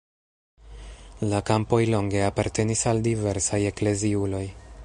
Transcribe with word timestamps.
La 1.33 1.41
kampoj 1.51 1.79
longe 1.95 2.25
apartenis 2.31 2.85
al 2.93 3.05
diversaj 3.11 3.65
ekleziuloj. 3.75 4.47